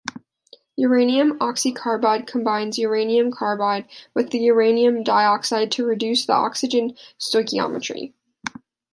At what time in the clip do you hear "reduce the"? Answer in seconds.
5.85-6.33